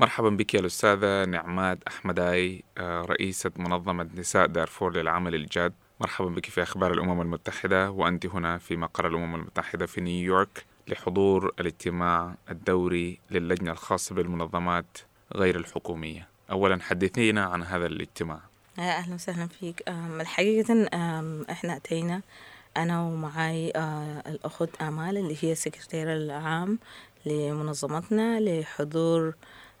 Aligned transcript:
مرحبا 0.00 0.30
بك 0.30 0.54
يا 0.54 0.60
الأستاذة 0.60 1.24
نعمات 1.24 1.78
أحمداي 1.88 2.64
آه، 2.78 3.02
رئيسة 3.02 3.50
منظمة 3.56 4.08
نساء 4.14 4.46
دارفور 4.46 4.96
للعمل 4.96 5.34
الجاد. 5.34 5.72
مرحبا 6.00 6.28
بك 6.28 6.46
في 6.46 6.62
أخبار 6.62 6.92
الأمم 6.92 7.20
المتحدة 7.20 7.90
وأنت 7.90 8.26
هنا 8.26 8.58
في 8.58 8.76
مقر 8.76 9.06
الأمم 9.06 9.34
المتحدة 9.34 9.86
في 9.86 10.00
نيويورك 10.00 10.64
لحضور 10.88 11.54
الاجتماع 11.60 12.34
الدوري 12.50 13.18
للجنة 13.30 13.70
الخاصة 13.72 14.14
بالمنظمات 14.14 14.98
غير 15.34 15.56
الحكومية. 15.56 16.28
أولا 16.50 16.82
حدثينا 16.82 17.44
عن 17.44 17.62
هذا 17.62 17.86
الاجتماع. 17.86 18.40
أهلا 18.78 19.14
وسهلا 19.14 19.46
فيك. 19.46 19.82
الحقيقة 20.20 20.88
إحنا 21.50 21.76
أتينا 21.76 22.22
أنا 22.76 23.02
ومعاي 23.02 23.72
آه، 23.76 24.22
الأخت 24.26 24.82
آمال 24.82 25.16
اللي 25.16 25.36
هي 25.40 25.52
السكرتير 25.52 26.12
العام 26.12 26.78
لمنظمتنا 27.26 28.40
لحضور 28.40 29.34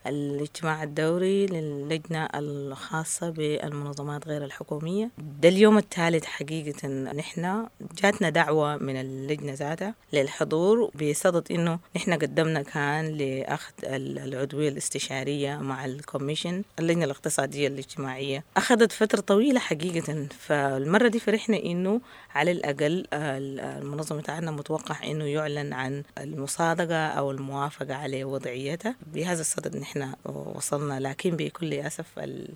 الاجتماع 0.06 0.82
الدوري 0.82 1.46
للجنة 1.46 2.28
الخاصة 2.34 3.30
بالمنظمات 3.30 4.28
غير 4.28 4.44
الحكومية. 4.44 5.10
ده 5.40 5.48
اليوم 5.48 5.78
الثالث 5.78 6.24
حقيقة 6.24 6.88
نحن. 6.88 7.66
جاتنا 8.02 8.30
دعوة 8.30 8.76
من 8.76 8.96
اللجنة 8.96 9.52
ذاتها 9.52 9.94
للحضور 10.12 10.90
بصدد 11.02 11.52
إنه 11.52 11.78
نحن 11.96 12.12
قدمنا 12.12 12.62
كان 12.62 13.08
لأخذ 13.08 13.72
ال- 13.84 14.18
العضوية 14.18 14.68
الاستشارية 14.68 15.56
مع 15.56 15.84
الكوميشن 15.84 16.62
اللجنة 16.78 17.04
الاقتصادية 17.04 17.68
الاجتماعية. 17.68 18.44
أخذت 18.56 18.92
فترة 18.92 19.20
طويلة 19.20 19.60
حقيقة. 19.60 20.26
فالمرة 20.38 21.08
دي 21.08 21.18
فرحنا 21.20 21.56
إنه 21.56 22.00
على 22.34 22.50
الأقل 22.50 23.06
ال- 23.12 23.60
المنظمة 23.60 24.18
بتاعنا 24.20 24.50
متوقع 24.50 25.04
إنه 25.04 25.24
يعلن 25.24 25.72
عن 25.72 26.02
المصادقة 26.18 27.06
أو 27.06 27.30
الموافقة 27.30 27.94
على 27.94 28.24
وضعيتها. 28.24 28.94
بهذا 29.14 29.40
الصدد 29.40 29.76
نحن 29.76 29.89
وصلنا 30.24 31.00
لكن 31.00 31.30
بكل 31.36 31.74
أسف 31.74 32.06
ال- 32.18 32.54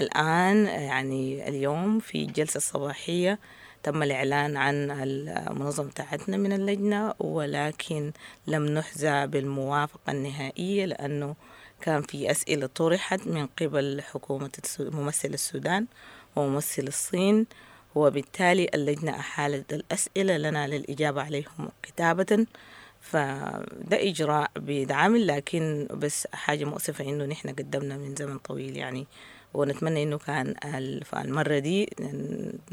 الآن 0.00 0.66
يعني 0.66 1.48
اليوم 1.48 1.98
في 1.98 2.22
الجلسة 2.24 2.56
الصباحية 2.58 3.38
تم 3.82 4.02
الإعلان 4.02 4.56
عن 4.56 4.90
المنظمة 4.90 5.88
بتاعتنا 5.88 6.36
من 6.36 6.52
اللجنة 6.52 7.14
ولكن 7.18 8.12
لم 8.46 8.66
نحظى 8.66 9.26
بالموافقة 9.26 10.10
النهائية 10.12 10.84
لأنه 10.86 11.34
كان 11.80 12.02
في 12.02 12.30
أسئلة 12.30 12.66
طرحت 12.66 13.26
من 13.26 13.46
قبل 13.46 14.02
حكومة 14.12 14.50
ممثل 14.80 15.28
السودان 15.28 15.86
وممثل 16.36 16.82
الصين 16.82 17.46
وبالتالي 17.94 18.68
اللجنة 18.74 19.10
أحالت 19.18 19.72
الأسئلة 19.72 20.36
لنا 20.36 20.68
للإجابة 20.68 21.22
عليهم 21.22 21.68
كتابة 21.82 22.46
فده 23.00 24.08
إجراء 24.08 24.50
بيدعم 24.56 25.16
لكن 25.16 25.88
بس 25.94 26.26
حاجة 26.32 26.64
مؤسفة 26.64 27.04
إنه 27.04 27.24
نحن 27.24 27.48
قدمنا 27.48 27.96
من 27.96 28.14
زمن 28.16 28.38
طويل 28.38 28.76
يعني. 28.76 29.06
ونتمنى 29.54 30.02
إنه 30.02 30.18
كان 30.18 30.54
ال- 30.64 31.02
المرة 31.14 31.58
دي 31.58 31.88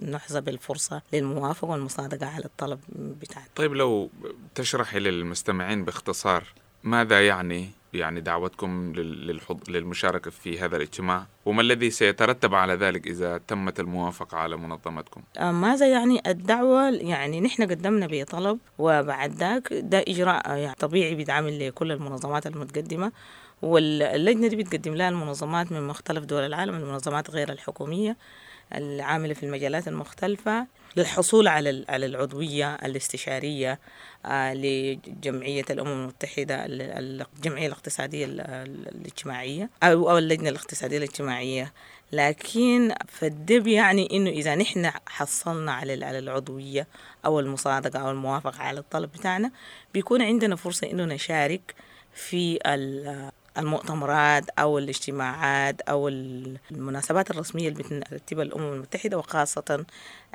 نحظى 0.02 0.42
بالفرصة 0.42 1.02
للموافقة 1.14 1.68
والمصادقة 1.68 2.26
على 2.26 2.46
الطلب 2.46 2.80
بتاعنا. 3.22 3.48
طيب 3.56 3.74
لو 3.74 4.10
تشرحي 4.56 5.00
للمستمعين 5.00 5.86
باختصار 5.86 6.44
ماذا 6.84 7.28
يعني 7.28 7.70
يعني 7.98 8.22
دعوتكم 8.22 8.94
للمشاركة 9.68 10.32
في 10.32 10.60
هذا 10.60 10.76
الاجتماع؟ 10.78 11.26
وما 11.46 11.62
الذي 11.62 11.90
سيترتب 11.90 12.56
على 12.56 12.74
ذلك 12.74 13.08
إذا 13.08 13.38
تمت 13.38 13.80
الموافقة 13.80 14.38
على 14.38 14.58
منظمتكم؟ 14.58 15.22
آه، 15.38 15.52
ماذا 15.52 15.88
يعني 15.88 16.22
الدعوة؟ 16.28 16.90
يعني 16.90 17.42
نحن 17.42 17.64
قدمنا 17.64 18.08
بطلب 18.12 18.60
وبعد 18.78 19.32
ذاك 19.32 19.74
ده 19.74 20.04
إجراء 20.08 20.58
يعني 20.58 20.76
طبيعي 20.80 21.16
بيتعامل 21.16 21.68
لكل 21.68 21.92
المنظمات 21.92 22.48
المتقدمة. 22.48 23.12
واللجنة 23.62 24.48
دي 24.48 24.56
بتقدم 24.56 24.96
لها 24.96 25.10
المنظمات 25.10 25.72
من 25.72 25.88
مختلف 25.88 26.26
دول 26.26 26.44
العالم 26.46 26.76
المنظمات 26.76 27.32
غير 27.32 27.52
الحكومية 27.52 28.18
العاملة 28.76 29.34
في 29.34 29.44
المجالات 29.46 29.88
المختلفة 29.88 30.68
للحصول 30.96 31.48
على 31.48 31.86
على 31.90 32.06
العضوية 32.06 32.76
الاستشارية 32.76 33.80
آه، 34.26 34.54
لجمعية 34.54 35.66
الأمم 35.70 35.90
المتحدة 36.02 36.66
ال- 36.66 36.82
ال- 36.82 37.26
الجمعية 37.38 37.68
الاقتصادية 37.68 38.26
ال- 38.26 38.42
ال- 38.42 38.88
الاجتماعية 38.96 39.70
أو 39.84 40.10
أو 40.12 40.18
اللجنة 40.18 40.50
الاقتصادية 40.50 40.98
الاجتماعية. 40.98 41.74
لكن 42.12 42.94
فده 43.08 43.58
بيعني 43.60 44.10
إنه 44.12 44.30
إذا 44.30 44.56
نحن 44.56 44.92
حصلنا 45.08 45.72
على 45.72 46.06
على 46.06 46.20
العضوية 46.20 46.88
أو 47.26 47.40
المصادقة 47.40 48.00
أو 48.00 48.12
الموافقة 48.12 48.62
على 48.64 48.80
الطلب 48.80 49.12
بتاعنا 49.12 49.52
بيكون 49.94 50.22
عندنا 50.22 50.56
فرصة 50.56 50.92
إنه 50.92 51.06
نشارك 51.06 51.76
في 52.14 52.60
المؤتمرات 53.58 54.50
أو 54.60 54.78
الاجتماعات 54.78 55.82
أو 55.82 56.08
المناسبات 56.08 57.32
الرسمية 57.32 57.70
اللي 57.70 57.84
بترتبها 57.84 58.44
الامم 58.44 58.74
المتحدة 58.74 59.18
وخاصة 59.18 59.86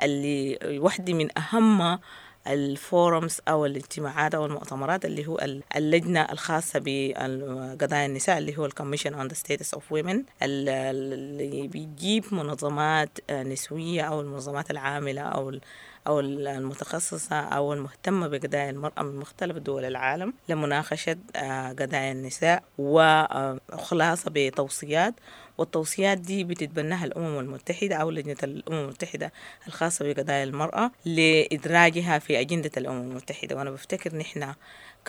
اللي 0.03 0.59
واحدة 0.79 1.13
من 1.13 1.29
أهم 1.39 1.99
ال 2.47 2.60
forums 2.60 3.37
أو 3.47 3.65
الاجتماعات 3.65 4.35
أو 4.35 4.45
المؤتمرات 4.45 5.05
اللي 5.05 5.27
هو 5.27 5.37
ال- 5.37 5.63
اللجنة 5.75 6.21
الخاصة 6.21 6.79
بقضايا 6.85 8.05
النساء 8.05 8.37
اللي 8.37 8.57
هو 8.57 8.65
ال 8.65 8.69
Commission 8.69 9.13
on 9.13 9.27
the 9.27 9.33
Status 9.33 9.73
of 9.73 9.91
Women 9.91 10.23
اللي 10.41 11.67
بيجيب 11.67 12.23
منظمات 12.33 13.09
نسوية 13.31 14.01
أو 14.01 14.21
المنظمات 14.21 14.71
العاملة 14.71 15.21
أو 15.21 15.59
ال- 16.07 16.47
أو 16.47 16.57
المتخصصة 16.57 17.35
أو 17.39 17.73
المهتمة 17.73 18.27
بقضايا 18.27 18.69
المرأة 18.69 19.01
من 19.03 19.15
مختلف 19.15 19.57
دول 19.57 19.85
العالم 19.85 20.33
لمناقشة 20.49 21.15
آه، 21.35 21.69
قضايا 21.69 22.11
النساء 22.11 22.63
وخلاصه 22.77 24.31
بتوصيات. 24.35 25.13
والتوصيات 25.57 26.17
دي 26.17 26.43
بتتبناها 26.43 27.05
الأمم 27.05 27.39
المتحدة 27.39 27.95
أو 27.95 28.09
لجنة 28.11 28.35
الأمم 28.43 28.79
المتحدة 28.79 29.31
الخاصة 29.67 30.13
بقضايا 30.13 30.43
المرأة 30.43 30.91
لإدراجها 31.05 32.19
في 32.19 32.39
أجندة 32.39 32.71
الأمم 32.77 33.01
المتحدة. 33.11 33.55
وأنا 33.55 33.71
بفتكر 33.71 34.15
نحن 34.15 34.53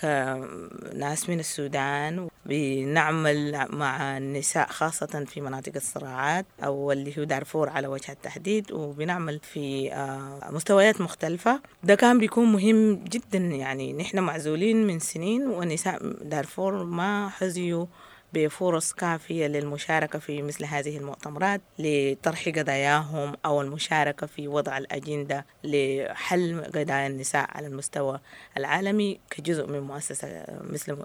كناس 0.01 1.29
من 1.31 1.41
السودان 1.41 2.29
بنعمل 2.47 3.67
مع 3.71 4.17
النساء 4.17 4.67
خاصة 4.69 5.25
في 5.29 5.41
مناطق 5.41 5.73
الصراعات 5.77 6.47
أو 6.65 6.93
اللي 6.93 7.19
هو 7.19 7.25
دارفور 7.25 7.69
على 7.69 7.87
وجه 7.87 8.13
التحديد 8.13 8.73
وبنعمل 8.73 9.41
في 9.53 9.93
آه، 9.93 10.39
مستويات 10.85 11.01
مختلفة. 11.01 11.61
ده 11.85 11.95
كان 11.95 12.19
بيكون 12.19 12.53
مهم 12.53 12.95
جدا 13.05 13.39
يعني 13.39 13.93
نحن 13.93 14.19
معزولين 14.19 14.87
من 14.87 14.99
سنين 14.99 15.47
ونساء 15.47 15.99
دارفور 16.23 16.85
ما 16.85 17.29
حظيوا 17.29 17.87
بفرص 18.33 18.93
كافية 18.93 19.47
للمشاركة 19.47 20.19
في 20.19 20.43
مثل 20.43 20.65
هذه 20.65 20.99
المؤتمرات 20.99 21.61
لطرح 21.79 22.49
قضاياهم 22.49 23.37
أو 23.45 23.63
المشاركة 23.63 24.27
في 24.27 24.49
وضع 24.49 24.79
الأجندة 24.79 25.47
لحل 25.65 26.65
قضايا 26.65 27.07
النساء 27.07 27.47
على 27.57 27.67
المستوى 27.67 28.21
العالمي 28.57 29.21
كجزء 29.31 29.67
من 29.67 29.81
مؤسسة 29.81 30.45
مثل 30.61 30.97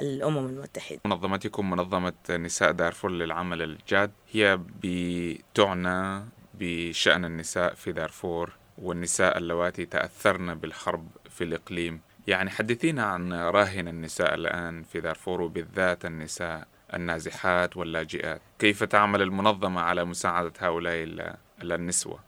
الأمم 0.00 0.46
المتحدة. 0.46 1.00
منظمتكم 1.04 1.70
منظمة 1.70 2.12
نساء 2.30 2.72
دارفور 2.72 3.10
للعمل 3.10 3.62
الجاد 3.62 4.10
هي 4.32 4.58
بتعنى 4.82 6.24
بشأن 6.54 7.24
النساء 7.24 7.74
في 7.74 7.92
دارفور 7.92 8.52
والنساء 8.78 9.38
اللواتي 9.38 9.86
تأثرن 9.86 10.54
بالحرب 10.54 11.08
في 11.30 11.44
الإقليم. 11.44 12.00
يعني 12.26 12.50
حدثينا 12.50 13.02
عن 13.04 13.32
راهن 13.32 13.88
النساء 13.88 14.34
الآن 14.34 14.82
في 14.82 15.00
دارفور 15.00 15.40
وبالذات 15.40 16.04
النساء 16.04 16.68
النازحات 16.94 17.76
واللاجئات. 17.76 18.40
كيف 18.58 18.84
تعمل 18.84 19.22
المنظمة 19.22 19.80
على 19.80 20.04
مساعدة 20.04 20.52
هؤلاء 20.58 20.94
ال- 21.02 21.36
النسوة؟ 21.62 22.27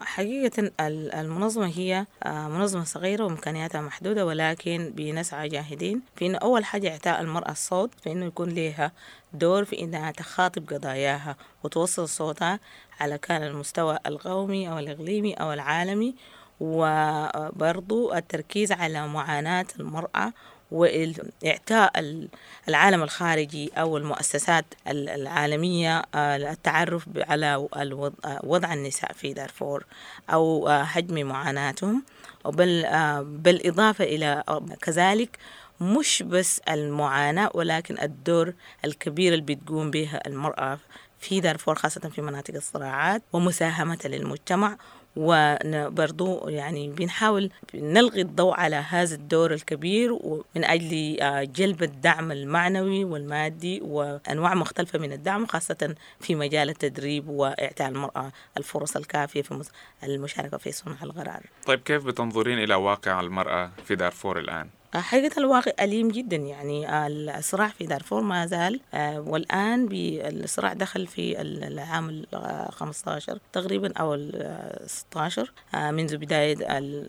حقيقة 0.00 0.60
ال- 0.80 1.14
المنظمة 1.14 1.66
هي 1.66 2.06
منظمة 2.26 2.84
صغيرة 2.84 3.24
وإمكانياتها 3.24 3.80
محدودة 3.80 4.26
ولكن 4.26 4.92
بنسعى 4.96 5.48
جاهدين 5.48 6.00
في 6.16 6.26
إنه 6.26 6.38
أول 6.38 6.64
حاجة 6.64 6.90
إعطاء 6.92 7.20
المرأة 7.20 7.50
الصوت 7.50 7.90
في 8.02 8.12
إنه 8.12 8.26
يكون 8.26 8.48
لها 8.48 8.92
دور 9.32 9.64
في 9.64 9.80
إنها 9.80 10.10
تخاطب 10.10 10.68
قضاياها 10.68 11.36
وتوصل 11.64 12.08
صوتها 12.08 12.60
على 13.00 13.18
كان 13.18 13.42
المستوى 13.42 13.98
القومي 14.06 14.68
أو 14.70 14.78
الإقليمي 14.78 15.34
أو 15.34 15.52
العالمي 15.52 16.14
وبرضو 16.60 18.14
التركيز 18.14 18.72
على 18.72 19.08
معاناة 19.08 19.66
المرأة 19.80 20.32
وإعطاء 20.70 22.00
ال- 22.00 22.28
العالم 22.68 23.02
الخارجي 23.02 23.70
أو 23.76 23.96
المؤسسات 23.96 24.64
ال- 24.88 25.08
العالمية 25.08 26.02
آه، 26.14 26.36
التعرف 26.36 27.06
على 27.16 27.54
آه، 27.54 28.40
وضع 28.44 28.72
النساء 28.72 29.12
في 29.12 29.32
دارفور 29.32 29.84
أو 30.32 30.68
آه، 30.68 30.84
حجم 30.84 31.26
معاناتهم. 31.26 32.02
وبل 32.44 32.84
آه، 32.84 33.20
بالإضافة 33.22 34.04
إلى 34.04 34.42
آه، 34.48 34.66
كذلك 34.82 35.38
مش 35.80 36.22
بس 36.26 36.58
المعاناة 36.68 37.50
ولكن 37.54 37.98
الدور 38.02 38.52
الكبير 38.84 39.34
اللي 39.34 39.54
بتقوم 39.54 39.90
به 39.90 40.20
المرأة 40.26 40.78
في 41.20 41.40
دارفور 41.40 41.74
خاصة 41.74 42.00
في 42.00 42.22
مناطق 42.22 42.54
الصراعات 42.54 43.22
ومساهمتها 43.32 44.08
للمجتمع 44.08 44.76
وبرضو 45.16 46.48
يعني 46.48 46.88
بنحاول 46.88 47.50
نلغي 47.74 48.20
الضوء 48.20 48.54
على 48.54 48.76
هذا 48.76 49.14
الدور 49.14 49.52
الكبير 49.52 50.18
من 50.56 50.64
أجل 50.64 51.20
آه، 51.20 51.44
جلب 51.44 51.82
الدعم 51.82 52.32
المعنوي 52.32 53.04
والمادي 53.04 53.80
وأنواع 53.80 54.54
مختلفة 54.54 54.98
من 54.98 55.12
الدعم 55.12 55.46
خاصة 55.46 55.94
في 56.20 56.34
مجال 56.34 56.68
التدريب 56.68 57.28
وإعطاء 57.28 57.88
المرأة 57.88 58.32
الفرص 58.56 58.96
الكافية 58.96 59.42
في 59.42 59.62
المشاركة 60.02 60.56
في 60.56 60.72
صنع 60.72 60.96
القرار 61.02 61.42
طيب 61.66 61.80
كيف 61.80 62.04
بتنظرين 62.04 62.58
إلى 62.58 62.74
واقع 62.74 63.20
المرأة 63.20 63.70
في 63.84 63.94
دارفور 63.94 64.38
الآن؟ 64.38 64.68
حقيقة 65.00 65.38
الواقع 65.38 65.72
أليم 65.80 66.08
جدا 66.08 66.36
يعني 66.36 67.06
الصراع 67.38 67.68
في 67.68 67.86
دارفور 67.86 68.22
ما 68.22 68.46
زال 68.46 68.80
آه، 68.94 69.20
والآن 69.20 69.88
الصراع 69.92 70.72
دخل 70.72 71.06
في 71.06 71.40
العام 71.42 72.08
ال 72.08 72.26
15 72.72 73.38
تقريبا 73.52 73.92
أو 73.92 74.14
ال 74.14 74.72
16 74.86 75.52
آه، 75.74 75.90
منذ 75.90 76.16
بداية 76.16 76.56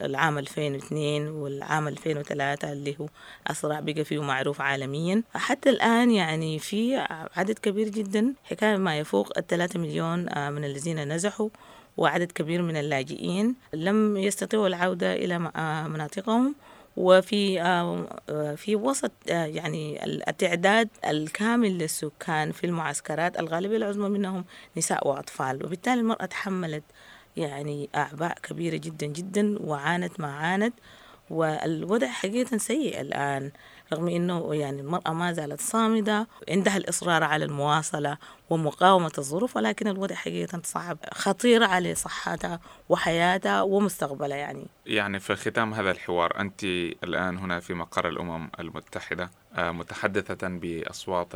العام 0.06 0.38
2002 0.38 1.28
والعام 1.28 1.88
2003 1.88 2.72
اللي 2.72 2.95
هو 3.01 3.07
الصراع 3.50 3.80
بقى 3.80 4.04
فيه 4.04 4.22
معروف 4.22 4.62
عالميا. 4.62 5.24
حتى 5.36 5.69
الآن 5.69 6.12
يعني 6.12 6.60
في 6.60 6.95
عدد 7.36 7.60
كبير 7.60 7.90
جدا 7.90 8.33
حكاية 8.44 8.78
ما 8.78 9.00
يفوق 9.00 9.38
الثلاثة 9.38 9.80
مليون 9.80 10.30
آه، 10.30 10.50
من 10.50 10.66
الذين 10.66 11.13
نزحوا 11.13 11.50
وعدد 11.98 12.31
كبير 12.31 12.62
من 12.62 12.78
اللاجئين. 12.78 13.56
لم 13.74 14.18
يستطيعوا 14.18 14.68
العودة 14.68 15.13
إلى 15.13 15.40
مناطقهم. 15.90 16.56
وفي 16.97 17.61
آه، 17.61 18.09
آه، 18.29 18.55
في 18.55 18.75
وسط 18.75 19.11
آه، 19.29 19.45
يعني 19.45 20.05
التعداد 20.05 20.89
الكامل 21.05 21.77
للسكان 21.77 22.51
في 22.51 22.63
المعسكرات 22.63 23.39
الغالبية 23.39 23.77
العظمى 23.77 24.09
منهم 24.09 24.45
نساء 24.77 25.07
وأطفال. 25.07 25.65
وبالتالي 25.65 25.99
المرأة 26.01 26.25
تحملت 26.25 26.83
يعني 27.38 27.89
أعباء 27.95 28.38
كبيرة 28.44 28.77
جدا 28.77 29.05
جدا 29.07 29.57
وعانت 29.59 30.19
ما 30.19 30.31
عانت. 30.33 30.73
والوضع 31.29 32.07
حقيقة 32.07 32.57
سيء 32.57 33.01
الآن 33.01 33.51
رغم 33.94 34.07
أنه 34.07 34.56
يعني 34.56 34.81
المرأة 34.81 35.13
ما 35.13 35.33
زالت 35.33 35.62
صامدة 35.62 36.27
عندها 36.50 36.77
الإصرار 36.77 37.24
على 37.24 37.45
المواصلة 37.45 38.18
ومقاومة 38.50 39.12
الظروف 39.18 39.56
ولكن 39.56 39.88
الوضع 39.88 40.15
حقيقة 40.15 40.62
صعب 40.63 40.97
خطير 41.13 41.63
على 41.63 41.95
صحتها 41.95 42.59
وحياتها 42.89 43.62
ومستقبلها 43.62 44.38
يعني. 44.38 44.65
يعني 44.85 45.19
في 45.19 45.35
ختام 45.35 45.74
هذا 45.74 45.91
الحوار 45.91 46.39
أنت 46.39 46.63
الآن 47.03 47.38
هنا 47.38 47.59
في 47.59 47.73
مقر 47.73 48.07
الأمم 48.07 48.50
المتحدة 48.59 49.31
آه، 49.56 49.71
متحدثة 49.71 50.47
بأصوات 50.47 51.27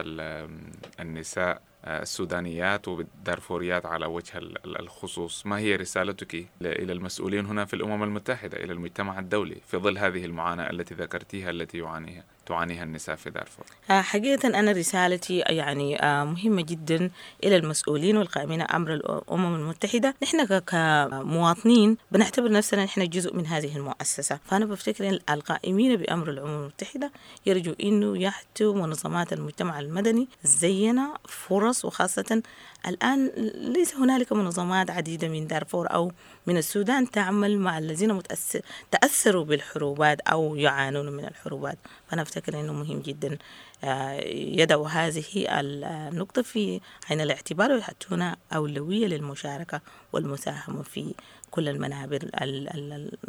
النساء 1.00 1.62
السودانيات 1.86 2.88
والدارفوريات 2.88 3.86
على 3.86 4.06
وجه 4.06 4.32
الخصوص. 4.66 5.46
ما 5.46 5.58
هي 5.58 5.76
رسالتك 5.76 6.36
إلى 6.62 6.94
المسؤولين 6.94 7.46
هنا 7.46 7.66
في 7.66 7.74
الأمم 7.74 8.04
المتحدة 8.04 8.64
إلى 8.64 8.74
المجتمع 8.74 9.20
الدولي 9.20 9.58
في 9.68 9.78
ظل 9.78 9.98
هذه 9.98 10.26
المعاناة 10.26 10.70
التي 10.70 10.94
ذكرتيها 10.94 11.50
التي 11.50 11.78
يعانيها؟ 11.78 12.24
تعانيها 12.52 12.84
النساء 12.84 13.16
في 13.16 13.30
دارفور؟ 13.30 13.66
آه، 13.90 14.02
حقيقة 14.02 14.48
أنا 14.48 14.72
رسالتي 14.72 15.40
يعني 15.40 16.04
آه، 16.04 16.24
مهمة 16.24 16.62
جدا 16.62 17.10
إلى 17.44 17.56
المسؤولين 17.56 18.18
والقائمين 18.18 18.62
أمر 18.62 18.94
الأمم 18.94 19.56
المتحدة. 19.56 20.16
نحن 20.24 20.60
كمواطنين 20.60 21.98
بنعتبر 22.12 22.52
نفسنا 22.52 22.84
نحن 22.84 23.10
جزء 23.10 23.36
من 23.36 23.48
هذه 23.48 23.78
المؤسسة. 23.78 24.40
فأنا 24.46 24.66
بفتكر 24.66 25.20
القائمين 25.30 25.96
بأمر 25.96 26.30
الأمم 26.30 26.62
المتحدة 26.62 27.12
يرجو 27.46 27.76
أنه 27.84 28.22
يحتوا 28.22 28.74
منظمات 28.76 29.34
المجتمع 29.34 29.80
المدني 29.80 30.28
زينا 30.44 31.18
فرص 31.28 31.86
وخاصة 31.86 32.42
الآن 32.88 33.32
ليس 33.56 33.96
هنالك 33.96 34.34
منظمات 34.34 34.90
عديدة 34.90 35.28
من 35.28 35.48
دارفور 35.48 35.94
أو 35.94 36.12
من 36.48 36.58
السودان 36.58 37.12
تعمل 37.12 37.60
مع 37.60 37.78
الذين 37.78 38.14
متأثر 38.14 38.62
تأثروا 38.92 39.46
بالحروبات 39.46 40.22
أو 40.22 40.56
يعانون 40.56 41.12
من 41.12 41.26
الحروبات. 41.26 41.78
فأنا 42.10 42.22
أفتكر 42.22 42.41
أنه 42.50 42.74
مهم 42.74 43.00
جدا 43.00 43.38
آه، 43.84 44.14
يدعو 44.34 44.84
هذه 44.86 45.26
النقطة 45.60 46.42
في 46.42 46.82
عين 47.10 47.22
الاعتبار 47.22 47.72
ويحطون 47.72 48.34
أولوية 48.54 49.08
للمشاركة 49.08 49.82
والمساهمة 50.14 50.82
في 50.84 51.14
كل 51.52 51.70
المنابر 51.70 52.30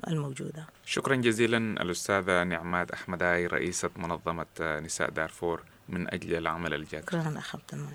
الموجودة. 0.08 0.66
شكرا 0.84 1.16
جزيلا 1.16 1.82
الأستاذة 1.82 2.42
نعمات 2.42 2.90
أحمداي 2.90 3.46
رئيسة 3.46 3.90
منظمة 3.96 4.46
نساء 4.60 5.10
دارفور 5.10 5.62
من 5.88 6.14
أجل 6.14 6.34
العمل 6.34 6.74
الجاد. 6.74 7.02
شكرا 7.02 7.34
أخ 7.38 7.56
عبد 7.56 7.88